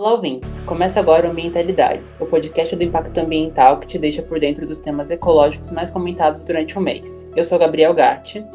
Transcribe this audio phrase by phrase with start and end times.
[0.00, 0.60] Olá, ouvintes!
[0.64, 4.78] Começa agora o Ambientalidades, o podcast do impacto ambiental que te deixa por dentro dos
[4.78, 7.26] temas ecológicos mais comentados durante o mês.
[7.34, 8.46] Eu sou Gabriel Gatti.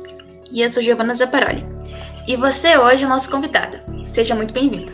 [0.50, 1.68] E eu sou Giovanna Zaparoli.
[2.26, 3.78] E você hoje é o nosso convidado.
[4.06, 4.94] Seja muito bem-vindo.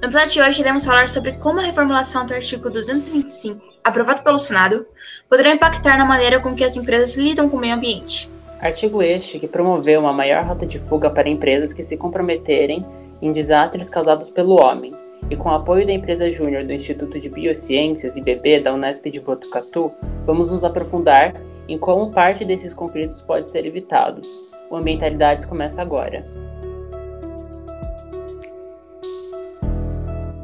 [0.00, 4.38] No episódio de hoje, iremos falar sobre como a reformulação do artigo 225, aprovado pelo
[4.38, 4.86] Senado,
[5.28, 8.30] poderá impactar na maneira com que as empresas lidam com o meio ambiente.
[8.60, 12.82] Artigo este que promoveu uma maior rota de fuga para empresas que se comprometerem
[13.20, 14.92] em desastres causados pelo homem,
[15.30, 19.20] e com o apoio da empresa júnior do Instituto de Biociências, IBB, da Unesp de
[19.20, 19.92] Botucatu,
[20.24, 21.34] vamos nos aprofundar
[21.68, 24.26] em como parte desses conflitos pode ser evitados.
[24.70, 26.24] O Ambientalidades começa agora.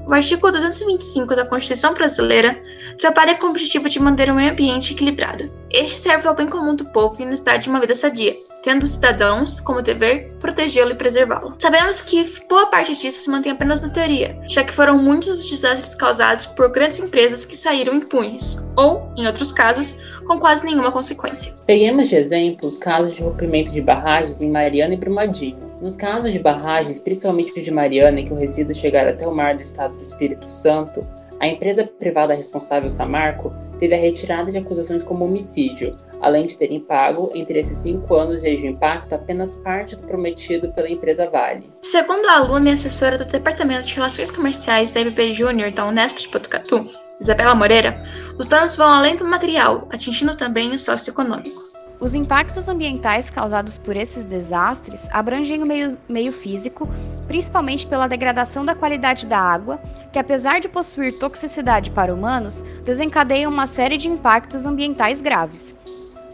[0.06, 2.60] O artigo 225 da Constituição Brasileira
[2.98, 5.50] trabalha com o objetivo de manter o meio ambiente equilibrado.
[5.70, 8.92] Este serve ao bem comum do povo e necessidade de uma vida sadia, tendo os
[8.92, 11.54] cidadãos como dever protegê-lo e preservá-lo.
[11.58, 15.50] Sabemos que boa parte disso se mantém apenas na teoria, já que foram muitos os
[15.50, 20.90] desastres causados por grandes empresas que saíram impunes, ou, em outros casos, com quase nenhuma
[20.90, 21.52] consequência.
[21.66, 25.58] Peguemos de exemplo os casos de rompimento de barragens em Mariana e Brumadinho.
[25.82, 29.54] Nos casos de barragens, principalmente de Mariana, em que o resíduo chegar até o mar
[29.54, 31.00] do estado do Espírito Santo,
[31.40, 36.80] a empresa privada responsável, Samarco, teve a retirada de acusações como homicídio, além de terem
[36.80, 41.70] pago, entre esses cinco anos de impacto, apenas parte do prometido pela empresa Vale.
[41.82, 46.18] Segundo a aluna e assessora do Departamento de Relações Comerciais da MB Júnior da Unesp
[46.18, 46.88] de Botucatu,
[47.20, 48.02] Isabela Moreira,
[48.38, 51.73] os danos vão além do material, atingindo também o socioeconômico.
[52.00, 56.88] Os impactos ambientais causados por esses desastres abrangem o meio, meio físico,
[57.28, 59.80] principalmente pela degradação da qualidade da água,
[60.12, 65.74] que apesar de possuir toxicidade para humanos, desencadeiam uma série de impactos ambientais graves.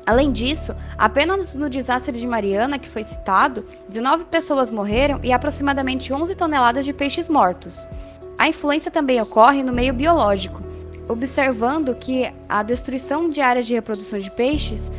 [0.07, 6.13] Além disso, apenas no desastre de Mariana, que foi citado, 19 pessoas morreram e aproximadamente
[6.13, 7.87] 11 toneladas de peixes mortos.
[8.39, 10.63] A influência também ocorre no meio biológico,
[11.07, 14.91] observando que a destruição de áreas de reprodução de peixes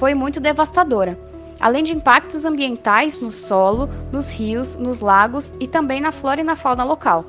[0.00, 1.18] foi muito devastadora,
[1.60, 6.42] além de impactos ambientais no solo, nos rios, nos lagos e também na flora e
[6.42, 7.26] na fauna local,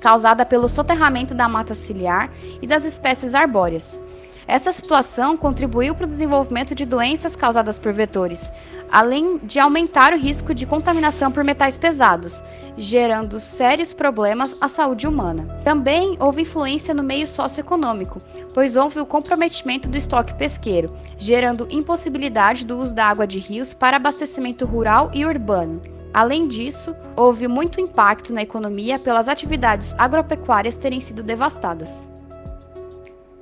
[0.00, 2.30] causada pelo soterramento da mata ciliar
[2.62, 4.00] e das espécies arbóreas.
[4.48, 8.50] Essa situação contribuiu para o desenvolvimento de doenças causadas por vetores,
[8.90, 12.42] além de aumentar o risco de contaminação por metais pesados,
[12.74, 15.60] gerando sérios problemas à saúde humana.
[15.62, 18.18] Também houve influência no meio socioeconômico,
[18.54, 23.74] pois houve o comprometimento do estoque pesqueiro, gerando impossibilidade do uso da água de rios
[23.74, 25.82] para abastecimento rural e urbano.
[26.14, 32.08] Além disso, houve muito impacto na economia pelas atividades agropecuárias terem sido devastadas.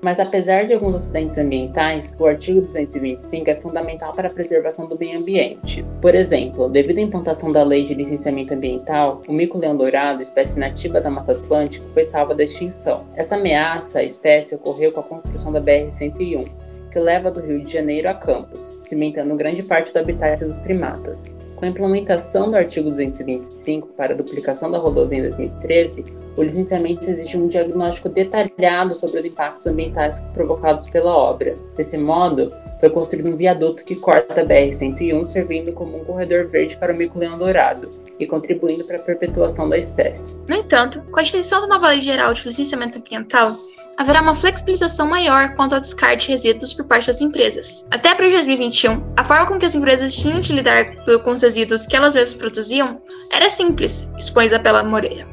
[0.03, 4.99] Mas apesar de alguns acidentes ambientais, o artigo 225 é fundamental para a preservação do
[4.99, 5.85] meio ambiente.
[6.01, 11.01] Por exemplo, devido à implantação da Lei de Licenciamento Ambiental, o mico-leão dourado, espécie nativa
[11.01, 12.99] da Mata Atlântica, foi salva da extinção.
[13.17, 16.47] Essa ameaça à espécie ocorreu com a construção da BR-101,
[16.91, 21.36] que leva do Rio de Janeiro a Campos, cimentando grande parte do habitat dos primatas.
[21.57, 26.05] Com a implementação do artigo 225 para a duplicação da rodovia em 2013,
[26.37, 31.55] o licenciamento exige um diagnóstico detalhado sobre os impactos ambientais provocados pela obra.
[31.75, 36.77] Desse modo, foi construído um viaduto que corta a BR-101, servindo como um corredor verde
[36.77, 37.89] para o mico-leão dourado
[38.21, 40.37] e contribuindo para a perpetuação da espécie.
[40.47, 43.57] No entanto, com a extensão da nova Lei Geral de Licenciamento Ambiental,
[43.97, 47.87] haverá uma flexibilização maior quanto ao descarte de resíduos por parte das empresas.
[47.91, 51.87] Até de 2021, a forma com que as empresas tinham de lidar com os resíduos
[51.87, 53.01] que elas mesmas produziam
[53.33, 55.27] era simples, expõe Isabela Moreira.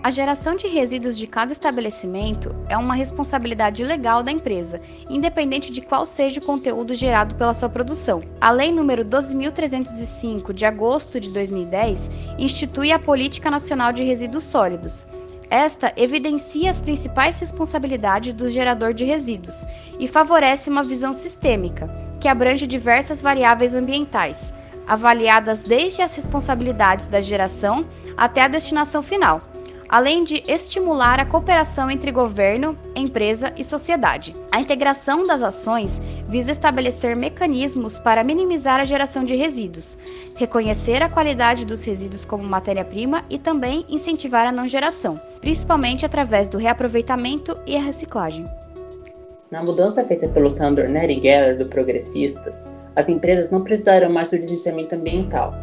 [0.00, 4.80] A geração de resíduos de cada estabelecimento é uma responsabilidade legal da empresa,
[5.10, 8.22] independente de qual seja o conteúdo gerado pela sua produção.
[8.40, 15.04] A Lei nº 12.305, de agosto de 2010, institui a Política Nacional de Resíduos Sólidos.
[15.50, 19.64] Esta evidencia as principais responsabilidades do gerador de resíduos
[19.98, 21.88] e favorece uma visão sistêmica,
[22.20, 24.52] que abrange diversas variáveis ambientais,
[24.86, 27.86] avaliadas desde as responsabilidades da geração
[28.16, 29.38] até a destinação final
[29.88, 34.32] além de estimular a cooperação entre governo, empresa e sociedade.
[34.52, 39.96] A integração das ações visa estabelecer mecanismos para minimizar a geração de resíduos,
[40.36, 46.48] reconhecer a qualidade dos resíduos como matéria-prima e também incentivar a não geração, principalmente através
[46.48, 48.44] do reaproveitamento e a reciclagem.
[49.50, 54.36] Na mudança feita pelo senador Nery Geller do Progressistas, as empresas não precisarão mais do
[54.36, 55.54] licenciamento ambiental,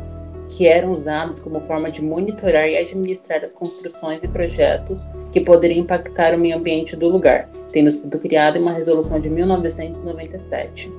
[0.50, 5.82] que eram usados como forma de monitorar e administrar as construções e projetos que poderiam
[5.82, 10.92] impactar o meio ambiente do lugar, tendo sido criada uma resolução de 1997.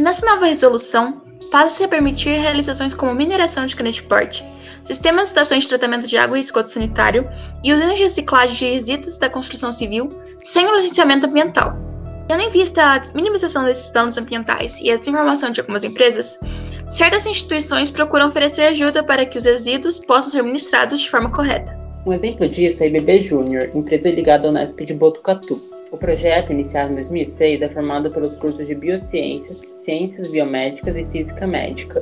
[0.00, 1.20] Nessa nova resolução,
[1.50, 4.44] passa-se a permitir realizações como mineração de cana de porte,
[4.84, 7.28] sistemas de estações de tratamento de água e esgoto sanitário
[7.64, 10.08] e usinas de reciclagem de resíduos da construção civil
[10.42, 11.89] sem o licenciamento ambiental.
[12.30, 16.38] Tendo em vista a minimização desses danos ambientais e a desinformação de algumas empresas,
[16.86, 21.76] certas instituições procuram oferecer ajuda para que os resíduos possam ser ministrados de forma correta.
[22.06, 25.60] Um exemplo disso é a IBB Júnior, empresa ligada ao Nesp de Botucatu.
[25.90, 31.48] O projeto, iniciado em 2006, é formado pelos cursos de Biociências, Ciências Biomédicas e Física
[31.48, 32.00] Médica,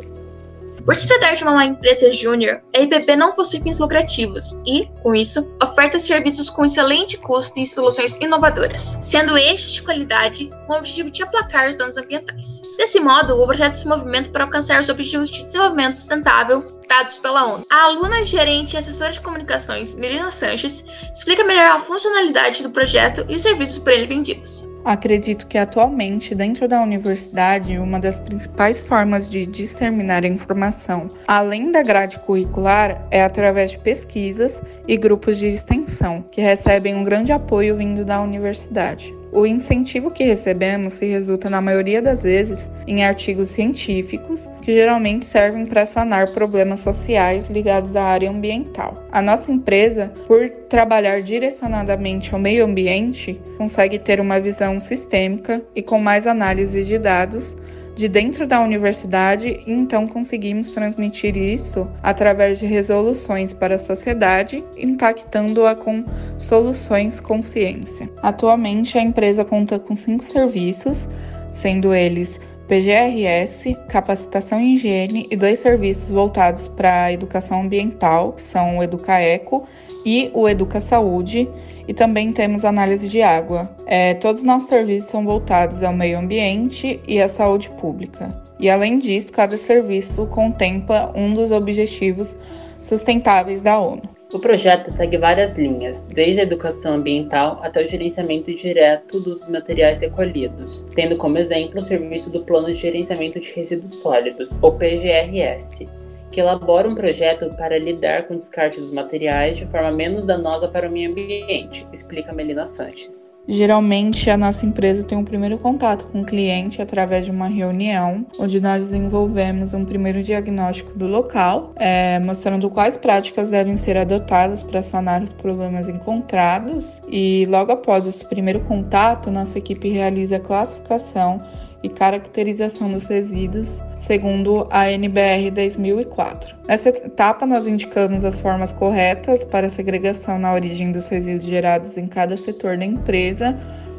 [0.85, 5.15] por se tratar de uma empresa júnior, a IPP não possui fins lucrativos e, com
[5.15, 10.77] isso, oferta serviços com excelente custo e soluções inovadoras, sendo estes de qualidade com o
[10.77, 12.63] objetivo de aplacar os danos ambientais.
[12.77, 17.45] Desse modo, o projeto se movimenta para alcançar os Objetivos de Desenvolvimento Sustentável dados pela
[17.45, 17.67] ONU.
[17.71, 23.25] A aluna gerente e assessora de comunicações, Melina Sanches, explica melhor a funcionalidade do projeto
[23.29, 24.69] e os serviços por ele vendidos.
[24.89, 31.71] Acredito que atualmente, dentro da universidade, uma das principais formas de disseminar a informação, além
[31.71, 37.33] da grade curricular, é através de pesquisas e grupos de extensão, que recebem um grande
[37.33, 39.18] apoio vindo da universidade.
[39.33, 45.27] O incentivo que recebemos se resulta, na maioria das vezes, em artigos científicos que geralmente
[45.27, 48.95] servem para sanar problemas sociais ligados à área ambiental.
[49.13, 55.83] A nossa empresa, por trabalhar direcionadamente ao meio ambiente, consegue ter uma visão sistêmica e
[55.83, 57.57] com mais análise de dados
[57.99, 64.65] de dentro da universidade e então conseguimos transmitir isso através de resoluções para a sociedade,
[64.79, 66.05] impactando-a com
[66.39, 68.09] soluções com ciência.
[68.23, 71.09] Atualmente, a empresa conta com cinco serviços,
[71.51, 78.43] sendo eles PGRS, capacitação em higiene e dois serviços voltados para a educação ambiental, que
[78.43, 79.67] são o Educaeco
[80.09, 81.47] e o Educa Saúde,
[81.87, 83.63] e também temos análise de água.
[83.87, 88.27] É, todos os nossos serviços são voltados ao meio ambiente e à saúde pública.
[88.59, 92.35] E além disso, cada serviço contempla um dos objetivos
[92.79, 94.01] sustentáveis da ONU.
[94.33, 100.01] O projeto segue várias linhas, desde a educação ambiental até o gerenciamento direto dos materiais
[100.01, 105.87] recolhidos, tendo como exemplo o serviço do Plano de Gerenciamento de Resíduos Sólidos, ou PGRS,
[106.31, 110.69] que elabora um projeto para lidar com o descarte dos materiais de forma menos danosa
[110.69, 113.35] para o meio ambiente, explica Melina Sanches.
[113.51, 118.27] Geralmente, a nossa empresa tem um primeiro contato com o cliente através de uma reunião,
[118.39, 124.63] onde nós desenvolvemos um primeiro diagnóstico do local, é, mostrando quais práticas devem ser adotadas
[124.63, 127.01] para sanar os problemas encontrados.
[127.09, 131.39] E logo após esse primeiro contato, nossa equipe realiza a classificação
[131.83, 136.57] e caracterização dos resíduos, segundo a NBR 2004.
[136.67, 141.97] Nessa etapa, nós indicamos as formas corretas para a segregação na origem dos resíduos gerados
[141.97, 143.57] em cada setor da empresa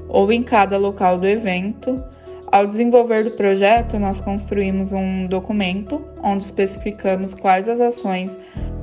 [0.07, 1.95] ou em cada local do evento.
[2.51, 8.37] Ao desenvolver o projeto, nós construímos um documento onde especificamos quais as ações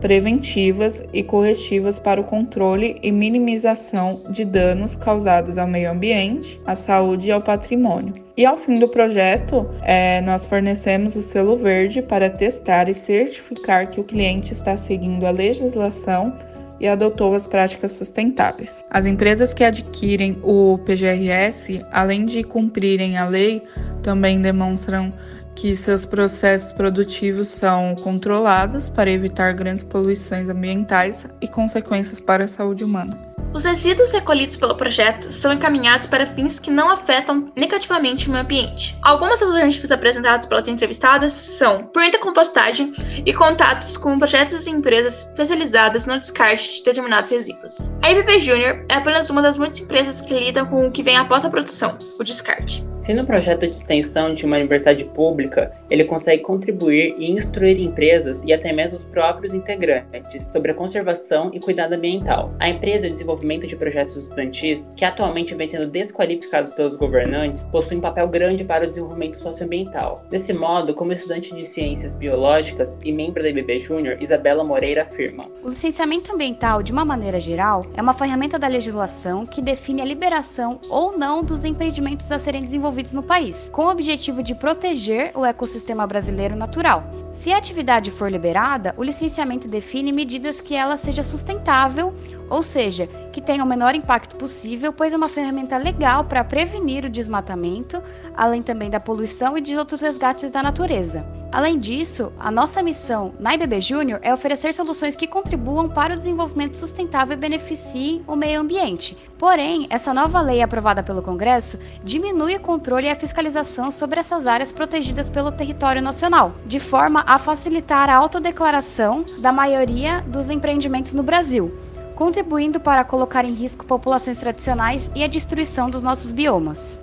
[0.07, 6.77] preventivas e corretivas para o controle e minimização de danos causados ao meio ambiente, à
[6.77, 8.15] saúde e ao patrimônio.
[8.37, 13.91] E ao fim do projeto, é, nós fornecemos o selo verde para testar e certificar
[13.91, 16.39] que o cliente está seguindo a legislação
[16.79, 18.85] e adotou as práticas sustentáveis.
[18.89, 23.61] As empresas que adquirem o PGRS, além de cumprirem a lei,
[24.05, 25.13] também demonstram
[25.57, 32.49] que seus processos produtivos são controlados para evitar grandes poluições ambientais e consequências para a
[32.49, 33.35] saúde humana.
[33.55, 38.45] Os resíduos recolhidos pelo projeto são encaminhados para fins que não afetam negativamente o meio
[38.45, 38.99] ambiente.
[39.01, 42.93] Algumas das alternativas apresentadas pelas entrevistadas são permita compostagem
[43.25, 47.93] e contatos com projetos e empresas especializadas no descarte de determinados resíduos.
[48.03, 51.17] A IPP Junior é apenas uma das muitas empresas que lidam com o que vem
[51.17, 52.85] após a produção, o descarte.
[53.07, 58.43] Sendo um projeto de extensão de uma universidade pública, ele consegue contribuir e instruir empresas
[58.45, 62.53] e até mesmo os próprios integrantes sobre a conservação e cuidado ambiental.
[62.59, 67.97] A empresa de desenvolvimento de projetos estudantis, que atualmente vem sendo desqualificados pelos governantes, possui
[67.97, 70.17] um papel grande para o desenvolvimento socioambiental.
[70.29, 75.47] Desse modo, como estudante de ciências biológicas e membro da IBB Júnior, Isabela Moreira afirma:
[75.63, 80.05] O licenciamento ambiental, de uma maneira geral, é uma ferramenta da legislação que define a
[80.05, 84.55] liberação ou não dos empreendimentos a serem desenvolvidos desenvolvidos no país, com o objetivo de
[84.55, 87.05] proteger o ecossistema brasileiro natural.
[87.31, 92.15] Se a atividade for liberada, o licenciamento define medidas que ela seja sustentável,
[92.49, 97.05] ou seja, que tenha o menor impacto possível, pois é uma ferramenta legal para prevenir
[97.05, 98.03] o desmatamento,
[98.35, 101.36] além também da poluição e de outros resgates da natureza.
[101.57, 106.17] Além disso, a nossa missão na IBB Júnior é oferecer soluções que contribuam para o
[106.19, 109.17] desenvolvimento sustentável e beneficiem o meio ambiente.
[109.39, 114.47] Porém, essa nova lei aprovada pelo Congresso diminui o controle e a fiscalização sobre essas
[114.47, 121.15] áreas protegidas pelo território nacional, de forma a facilitar a autodeclaração da maioria dos empreendimentos
[121.15, 121.75] no Brasil,
[122.15, 126.99] contribuindo para colocar em risco populações tradicionais e a destruição dos nossos biomas.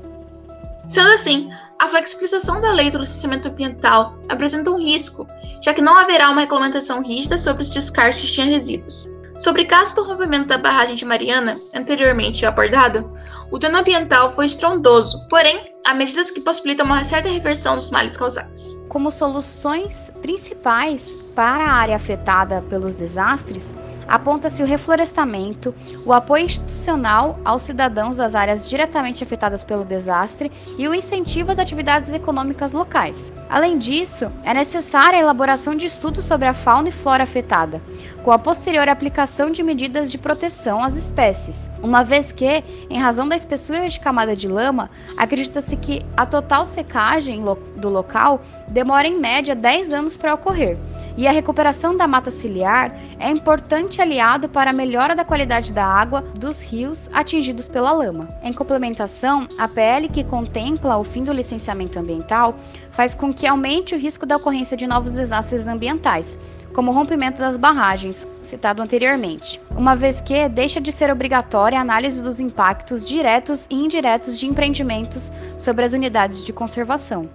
[0.88, 1.50] Sendo assim,
[1.84, 5.28] a flexibilização da lei do licenciamento ambiental apresenta um risco,
[5.62, 9.10] já que não haverá uma regulamentação rígida sobre os descartes de resíduos.
[9.36, 13.12] Sobre o caso do rompimento da barragem de Mariana, anteriormente abordado,
[13.52, 18.16] o dano ambiental foi estrondoso, porém, há medidas que possibilitam uma certa reversão dos males
[18.16, 18.82] causados.
[18.88, 23.76] Como soluções principais para a área afetada pelos desastres,
[24.08, 25.74] aponta-se o reflorestamento,
[26.06, 31.60] o apoio institucional aos cidadãos das áreas diretamente afetadas pelo desastre e o incentivo às
[31.60, 33.34] atividades econômicas locais.
[33.50, 37.82] Além disso, é necessária a elaboração de estudos sobre a fauna e flora afetada,
[38.24, 43.28] com a posterior aplicação de medidas de proteção às espécies, uma vez que, em razão
[43.28, 47.42] da espessura de camada de lama, acredita-se que a total secagem
[47.78, 48.40] do local
[48.72, 50.78] demora em média 10 anos para ocorrer
[51.16, 55.86] e a recuperação da mata ciliar é importante aliado para a melhora da qualidade da
[55.86, 58.28] água dos rios atingidos pela lama.
[58.44, 62.58] Em complementação, a PL que contempla o fim do licenciamento ambiental
[62.92, 66.38] faz com que aumente o risco da ocorrência de novos desastres ambientais,
[66.74, 71.82] como o rompimento das barragens, citado anteriormente, uma vez que deixa de ser obrigatória a
[71.82, 77.30] análise dos impactos diretos e indiretos de empreendimentos sobre as unidades de conservação.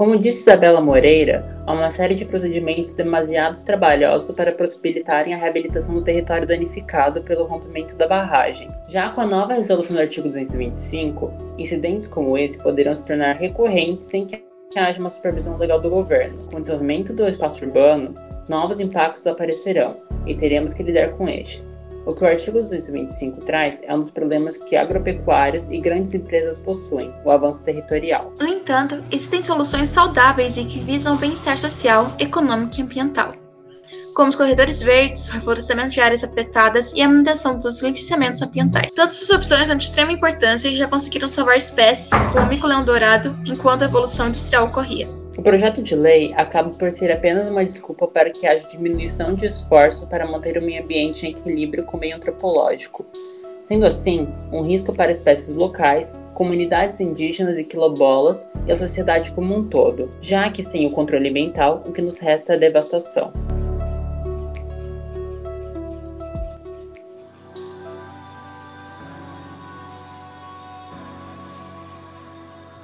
[0.00, 5.94] Como disse Isabela Moreira, há uma série de procedimentos demasiado trabalhosos para possibilitarem a reabilitação
[5.94, 8.66] do território danificado pelo rompimento da barragem.
[8.88, 14.04] Já com a nova resolução do artigo 225, incidentes como esse poderão se tornar recorrentes
[14.04, 14.42] sem que
[14.74, 16.48] haja uma supervisão legal do governo.
[16.50, 18.14] Com o desenvolvimento do espaço urbano,
[18.48, 21.79] novos impactos aparecerão e teremos que lidar com estes.
[22.06, 26.58] O que o artigo 225 traz é um dos problemas que agropecuários e grandes empresas
[26.58, 28.32] possuem, o avanço territorial.
[28.40, 33.32] No entanto, existem soluções saudáveis e que visam o bem-estar social, econômico e ambiental,
[34.14, 38.90] como os corredores verdes, o reflorestamento de áreas afetadas e a manutenção dos licenciamentos ambientais.
[38.92, 42.84] Todas essas opções são de extrema importância e já conseguiram salvar espécies como o mico-leão
[42.84, 45.19] dourado enquanto a evolução industrial ocorria.
[45.40, 49.46] O projeto de lei acaba por ser apenas uma desculpa para que haja diminuição de
[49.46, 53.06] esforço para manter o meio ambiente em equilíbrio com o meio antropológico.
[53.64, 59.56] Sendo assim, um risco para espécies locais, comunidades indígenas e quilombolas e a sociedade como
[59.56, 63.32] um todo, já que sem o controle ambiental, o que nos resta é devastação.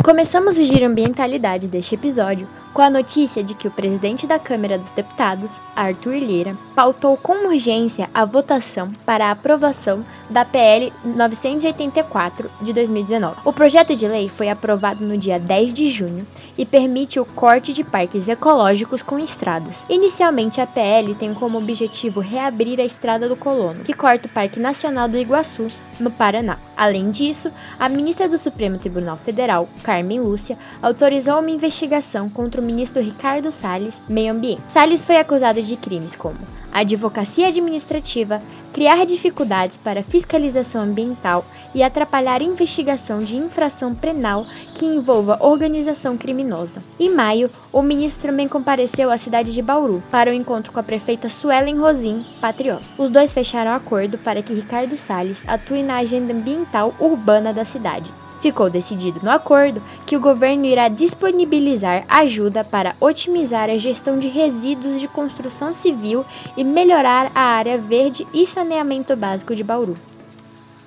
[0.07, 4.79] Começamos o giro ambientalidade deste episódio com a notícia de que o presidente da Câmara
[4.79, 12.50] dos Deputados, Arthur Lira, pautou com urgência a votação para a aprovação da PL 984
[12.61, 13.37] de 2019.
[13.45, 17.73] O projeto de lei foi aprovado no dia 10 de junho e permite o corte
[17.73, 19.76] de parques ecológicos com estradas.
[19.88, 24.59] Inicialmente, a PL tem como objetivo reabrir a Estrada do Colono, que corta o Parque
[24.59, 25.66] Nacional do Iguaçu,
[25.99, 26.59] no Paraná.
[26.76, 32.64] Além disso, a ministra do Supremo Tribunal Federal, Carmen Lúcia, autorizou uma investigação contra o
[32.64, 34.62] ministro Ricardo Salles, Meio Ambiente.
[34.68, 36.38] Salles foi acusado de crimes como
[36.73, 38.38] advocacia administrativa,
[38.76, 46.83] criar dificuldades para fiscalização ambiental e atrapalhar investigação de infração penal que envolva organização criminosa.
[47.00, 50.78] Em maio, o ministro também compareceu à cidade de Bauru para o um encontro com
[50.78, 52.85] a prefeita Suelen Rosim, patriota.
[52.99, 58.12] Os dois fecharam acordo para que Ricardo Salles atue na agenda ambiental urbana da cidade.
[58.47, 64.29] Ficou decidido no acordo que o governo irá disponibilizar ajuda para otimizar a gestão de
[64.29, 66.25] resíduos de construção civil
[66.57, 69.97] e melhorar a área verde e saneamento básico de Bauru.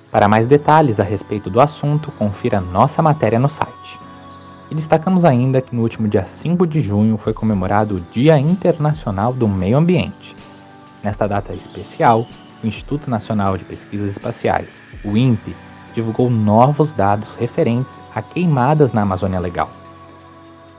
[0.10, 4.00] Para mais detalhes a respeito do assunto, confira nossa matéria no site.
[4.72, 9.34] E destacamos ainda que no último dia 5 de junho foi comemorado o Dia Internacional
[9.34, 10.34] do Meio Ambiente.
[11.04, 12.26] Nesta data especial,
[12.64, 15.54] o Instituto Nacional de Pesquisas Espaciais, o INPE,
[15.94, 19.70] divulgou novos dados referentes a queimadas na Amazônia Legal.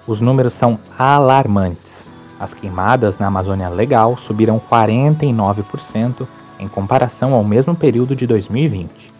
[0.07, 2.05] Os números são alarmantes.
[2.39, 6.27] As queimadas na Amazônia Legal subiram 49%
[6.59, 9.13] em comparação ao mesmo período de 2020.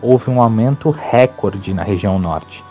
[0.00, 2.62] Houve um aumento recorde na região norte.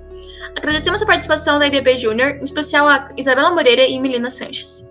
[0.56, 4.88] Agradecemos a participação da IBB Júnior, em especial a Isabela Moreira e Melina Sanches.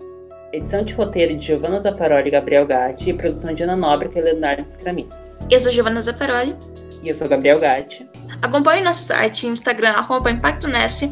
[0.52, 4.22] Edição de roteiro de Giovanna Zaparoli e Gabriel Gatti e produção de Ana Nóbrega e
[4.22, 5.08] Leonardo Scramin.
[5.50, 6.54] Eu sou Giovanna Zaparoli.
[7.02, 8.06] E eu sou Gabriel Gatti.
[8.42, 11.10] Acompanhe nosso site e Instagram, arroba Impacto Nesp,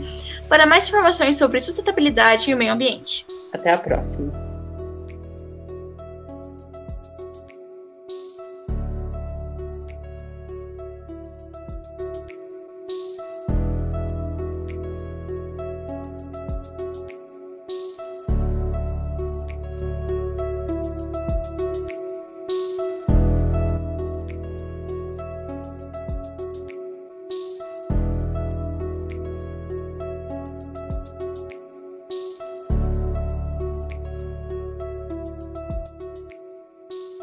[0.50, 3.26] para mais informações sobre sustentabilidade e o meio ambiente.
[3.54, 4.53] Até a próxima.